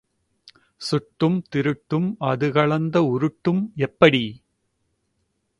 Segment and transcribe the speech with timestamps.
[0.81, 4.23] சுருட்டும் திருட்டும் அது கலந்த உருட்டும் எப்படி?